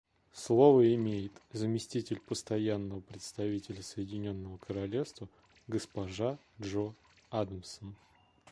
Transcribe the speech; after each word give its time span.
Слово 0.33 0.95
имеет 0.95 1.31
заместитель 1.53 2.19
Постоянного 2.19 3.01
представителя 3.01 3.83
Соединенного 3.83 4.57
Королевства 4.57 5.29
госпожа 5.67 6.39
Джо 6.59 6.95
Адамсон. 7.29 7.95